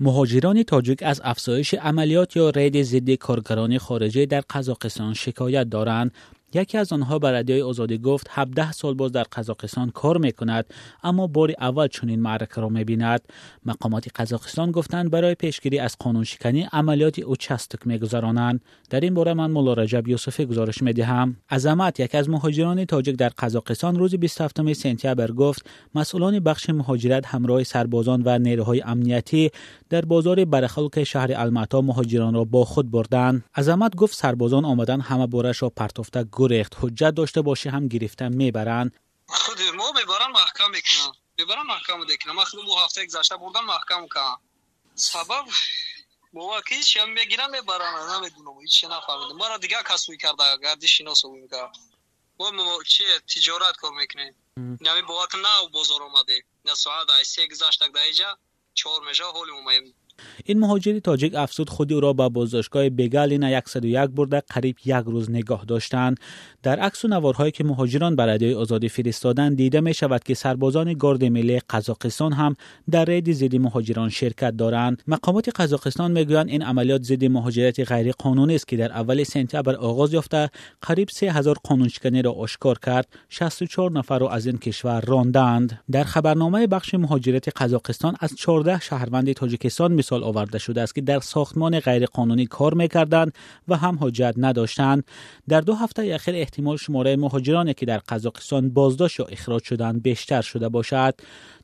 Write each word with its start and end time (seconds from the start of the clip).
مهاجران 0.00 0.62
تاجیک 0.62 1.02
از 1.02 1.20
افزایش 1.24 1.74
عملیات 1.74 2.36
یا 2.36 2.50
رید 2.50 2.82
ضد 2.82 3.10
کارگران 3.10 3.78
خارجی 3.78 4.26
در 4.26 4.40
قزاقستان 4.50 5.14
شکایت 5.14 5.70
دارند. 5.70 6.12
یکی 6.54 6.78
از 6.78 6.92
آنها 6.92 7.18
به 7.18 7.30
رادیوی 7.30 7.62
آزادی 7.62 7.98
گفت 7.98 8.26
17 8.30 8.72
سال 8.72 8.94
باز 8.94 9.12
در 9.12 9.22
قزاقستان 9.22 9.90
کار 9.90 10.18
می 10.18 10.32
کند 10.32 10.64
اما 11.02 11.26
بار 11.26 11.54
اول 11.60 11.86
چنین 11.86 12.20
معرکه 12.20 12.60
را 12.60 12.68
می 12.68 12.84
بیند 12.84 13.20
مقامات 13.66 14.08
قزاقستان 14.16 14.70
گفتند 14.70 15.10
برای 15.10 15.34
پیشگیری 15.34 15.78
از 15.78 15.96
قانون 15.98 16.24
شکنی 16.24 16.68
عملیات 16.72 17.18
او 17.18 17.36
چستک 17.36 17.86
می 17.86 17.98
گذرانند 17.98 18.60
در 18.90 19.00
این 19.00 19.14
باره 19.14 19.34
من 19.34 19.50
مولا 19.50 19.72
رجب 19.72 20.08
یوسفی 20.08 20.46
گزارش 20.46 20.82
می 20.82 20.92
دهم 20.92 21.36
عظمت 21.50 22.00
یکی 22.00 22.16
از 22.16 22.28
مهاجران 22.28 22.84
تاجیک 22.84 23.16
در 23.16 23.28
قزاقستان 23.28 23.98
روز 23.98 24.14
27 24.14 24.58
سپتامبر 24.72 25.30
گفت 25.32 25.66
مسئولان 25.94 26.40
بخش 26.40 26.70
مهاجرت 26.70 27.26
همراه 27.26 27.64
سربازان 27.64 28.22
و 28.24 28.38
نیروهای 28.38 28.82
امنیتی 28.82 29.50
در 29.90 30.04
بازار 30.04 30.44
برخلق 30.44 31.02
شهر 31.02 31.32
المتا 31.36 31.80
مهاجران 31.80 32.34
را 32.34 32.44
با 32.44 32.64
خود 32.64 32.90
بردند. 32.90 33.44
عظمت 33.56 33.96
گفت 33.96 34.16
سربازان 34.16 34.64
آمدن 34.64 35.00
همه 35.00 35.26
بارش 35.26 35.62
را 35.62 35.70
پرتفته 35.70 36.24
гурехт 36.40 36.72
ҳуҷҷат 36.80 37.14
дошта 37.20 37.40
бошӣ 37.48 37.68
ҳам 37.74 37.84
гирифта 37.92 38.24
мебаранд. 38.40 38.90
Худи 39.40 39.66
мо 39.80 39.86
мебаранд 39.98 40.34
маҳкам 40.40 40.68
мекунанд 40.76 41.14
мебаранд 41.38 41.68
маҳкам 41.74 41.98
декунам. 42.12 42.34
Ман 42.38 42.46
худи 42.50 42.62
мо 42.68 42.74
ҳафтаи 42.82 43.04
гузашта 43.08 43.34
бурдам 43.42 43.64
маҳкам 43.74 44.02
кардам 44.14 44.40
сабаб 45.10 45.44
бовар 46.36 46.62
ки 46.66 46.74
ҳичи 46.80 46.96
ҳам 47.00 47.10
мегирам 47.18 47.50
мебаранд 47.56 47.96
намедунам 48.12 48.56
ҳичи 48.64 48.84
нафаҳмидам. 48.94 49.36
Мара 49.42 49.56
дигар 49.64 49.82
касбуй 49.90 50.18
карда 50.24 50.44
гардишино 50.64 51.14
сӯй 51.20 51.30
мекард 51.44 51.72
мо 52.38 52.74
чи 52.92 53.04
тиҷорат 53.30 53.76
кор 53.82 53.92
мекунем. 54.00 54.34
Яъне 54.90 55.02
бовар 55.10 55.28
нав 55.46 55.62
бозор 55.76 56.00
омадем. 56.08 56.42
На 56.64 56.74
соат 56.82 57.08
ай 57.16 57.24
се 57.32 57.42
гузашта 57.52 57.86
даҷа 57.98 58.30
чор 58.80 58.98
межа 59.08 59.26
ҳолим 59.36 59.56
омаем. 59.62 59.84
این 60.44 60.58
مهاجری 60.58 61.00
تاجیک 61.00 61.34
افسود 61.34 61.70
خودی 61.70 61.94
او 61.94 62.00
را 62.00 62.12
به 62.12 62.28
بازداشتگاه 62.28 62.88
بگالینا 62.88 63.60
101 63.66 64.10
برده 64.10 64.42
قریب 64.48 64.76
یک 64.84 65.04
روز 65.06 65.30
نگاه 65.30 65.64
داشتند. 65.64 66.20
در 66.62 66.80
عکس 66.80 67.04
و 67.04 67.08
نوارهایی 67.08 67.52
که 67.52 67.64
مهاجران 67.64 68.16
برای 68.16 68.54
آزادی 68.54 68.88
فرستادن 68.88 69.54
دیده 69.54 69.80
می 69.80 69.94
شود 69.94 70.24
که 70.24 70.34
سربازان 70.34 70.92
گارد 70.92 71.24
ملی 71.24 71.60
قزاقستان 71.70 72.32
هم 72.32 72.54
در 72.90 73.04
رید 73.04 73.32
ضد 73.32 73.56
مهاجران 73.56 74.08
شرکت 74.08 74.56
دارند. 74.56 75.02
مقامات 75.06 75.60
قزاقستان 75.60 76.10
می‌گویند 76.10 76.48
این 76.48 76.62
عملیات 76.62 77.02
ضد 77.02 77.24
مهاجرت 77.24 77.92
غیر 77.92 78.12
قانونی 78.12 78.54
است 78.54 78.68
که 78.68 78.76
در 78.76 78.92
اول 78.92 79.24
سپتامبر 79.24 79.74
آغاز 79.74 80.12
یافته 80.12 80.50
قریب 80.82 81.08
3000 81.08 81.56
قانونشکنی 81.64 82.22
را 82.22 82.32
آشکار 82.32 82.78
کرد. 82.78 83.06
64 83.28 83.92
نفر 83.92 84.18
را 84.18 84.30
از 84.30 84.46
این 84.46 84.58
کشور 84.58 85.00
راندند. 85.00 85.80
در 85.90 86.04
خبرنامه 86.04 86.66
بخش 86.66 86.94
مهاجرت 86.94 87.62
قزاقستان 87.62 88.16
از 88.20 88.34
14 88.36 88.80
شهروند 88.80 89.32
تاجیکستان 89.32 89.92
مثال 90.08 90.24
آورده 90.24 90.58
شده 90.58 90.82
است 90.82 90.94
که 90.94 91.00
در 91.00 91.20
ساختمان 91.20 91.80
غیرقانونی 91.80 92.46
کار 92.46 92.74
می‌کردند 92.74 93.32
و 93.68 93.76
هم 93.76 93.98
حجت 94.00 94.34
نداشتند. 94.36 95.04
در 95.48 95.60
دو 95.60 95.74
هفته 95.74 96.02
اخیر 96.14 96.34
احتمال 96.34 96.76
شماره 96.76 97.16
مهاجرانی 97.16 97.74
که 97.74 97.86
در 97.86 97.98
قزاقستان 97.98 98.70
بازداشت 98.70 99.20
یا 99.20 99.26
اخراج 99.26 99.62
شدند 99.62 100.02
بیشتر 100.02 100.42
شده 100.42 100.68
باشد. 100.68 101.14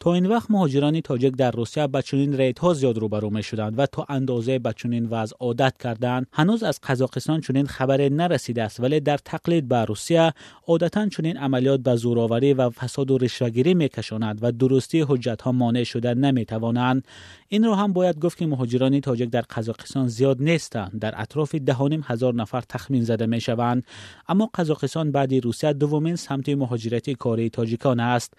تا 0.00 0.14
این 0.14 0.26
وقت 0.26 0.50
مهاجران 0.50 1.00
تاجک 1.00 1.32
در 1.32 1.50
روسیه 1.50 1.86
به 1.86 2.02
چنین 2.02 2.36
ریدها 2.36 2.74
زیاد 2.74 2.98
روبرو 2.98 3.30
می 3.30 3.42
شدند 3.42 3.78
و 3.78 3.86
تا 3.86 4.06
اندازه 4.08 4.58
به 4.58 4.72
چنین 4.76 5.06
وضع 5.06 5.36
عادت 5.40 5.74
کردند 5.78 6.26
هنوز 6.32 6.62
از 6.62 6.80
قزاقستان 6.82 7.40
چنین 7.40 7.66
خبر 7.66 8.08
نرسیده 8.08 8.62
است. 8.62 8.80
ولی 8.80 9.00
در 9.00 9.16
تقلید 9.16 9.68
به 9.68 9.84
روسیه 9.84 10.32
عادتا 10.66 11.08
چنین 11.08 11.36
عملیات 11.36 11.80
به 11.80 11.96
زورآوری 11.96 12.54
و 12.54 12.70
فساد 12.70 13.10
و 13.10 13.18
رشوهگیری 13.18 13.74
میکشاند 13.74 14.38
و 14.42 14.52
درستی 14.52 15.04
حجت 15.08 15.42
ها 15.42 15.52
مانع 15.52 15.84
شده 15.84 16.14
نمی 16.14 16.44
توانند 16.44 17.04
این 17.48 17.64
را 17.64 17.76
هم 17.76 17.92
باید 17.92 18.18
گفت 18.18 18.38
که 18.38 18.46
مهاجران 18.46 19.00
تاجک 19.00 19.28
در 19.28 19.40
قزاقستان 19.50 20.08
زیاد 20.08 20.42
نیستند. 20.42 20.98
در 21.00 21.14
اطراف 21.16 21.54
دهانیم 21.54 22.04
هزار 22.06 22.34
نفر 22.34 22.60
تخمین 22.60 23.04
زده 23.04 23.26
می 23.26 23.40
شوند 23.40 23.84
اما 24.28 24.50
قزاقستان 24.54 25.12
بعد 25.12 25.34
روسیه 25.34 25.72
دومین 25.72 26.16
سمت 26.16 26.48
مهاجرت 26.48 27.10
کاری 27.10 27.50
تاجیکان 27.50 28.00
است. 28.00 28.34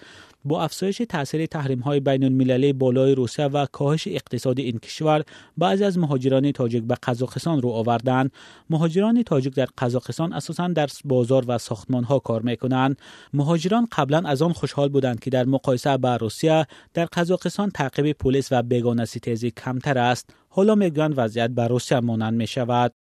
با 0.45 0.63
افزایش 0.63 1.01
تاثیر 1.09 1.45
تحریم 1.45 1.79
های 1.79 1.99
بین 1.99 2.23
المللی 2.23 2.73
بالای 2.73 3.15
روسیه 3.15 3.45
و 3.45 3.65
کاهش 3.65 4.07
اقتصاد 4.07 4.59
این 4.59 4.79
کشور 4.79 5.23
بعضی 5.57 5.83
از 5.83 5.97
مهاجران 5.97 6.51
تاجیک 6.51 6.83
به 6.83 6.95
قزاقستان 7.03 7.61
رو 7.61 7.69
آوردند 7.69 8.31
مهاجران 8.69 9.23
تاجیک 9.23 9.53
در 9.53 9.67
قزاقستان 9.77 10.33
اساسا 10.33 10.67
در 10.67 10.87
بازار 11.05 11.43
و 11.47 11.57
ساختمان 11.57 12.03
ها 12.03 12.19
کار 12.19 12.41
می‌کنند. 12.41 12.97
مهاجران 13.33 13.87
قبلا 13.91 14.21
از 14.25 14.41
آن 14.41 14.53
خوشحال 14.53 14.89
بودند 14.89 15.19
که 15.19 15.29
در 15.29 15.45
مقایسه 15.45 15.97
با 15.97 16.15
روسیه 16.15 16.67
در 16.93 17.05
قزاقستان 17.05 17.69
تعقیب 17.69 18.11
پلیس 18.17 18.47
و 18.51 18.63
بیگانه 18.63 19.05
ستیزی 19.05 19.51
کمتر 19.51 19.97
است. 19.97 20.29
حالا 20.49 20.75
می‌گویند 20.75 21.13
وضعیت 21.17 21.49
به 21.49 21.67
روسیه 21.67 21.99
مانند 21.99 22.33
می 22.33 22.47
شود 22.47 22.89